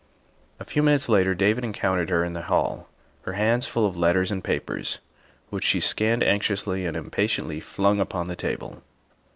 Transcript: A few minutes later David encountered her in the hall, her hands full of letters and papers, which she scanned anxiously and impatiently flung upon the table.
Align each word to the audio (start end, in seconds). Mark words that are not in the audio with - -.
A 0.59 0.65
few 0.65 0.81
minutes 0.81 1.09
later 1.09 1.35
David 1.35 1.63
encountered 1.63 2.09
her 2.09 2.25
in 2.25 2.33
the 2.33 2.41
hall, 2.41 2.89
her 3.21 3.33
hands 3.33 3.67
full 3.67 3.85
of 3.85 3.95
letters 3.95 4.31
and 4.31 4.43
papers, 4.43 4.97
which 5.51 5.63
she 5.63 5.79
scanned 5.79 6.23
anxiously 6.23 6.87
and 6.87 6.97
impatiently 6.97 7.59
flung 7.59 7.99
upon 8.01 8.27
the 8.27 8.35
table. 8.35 8.81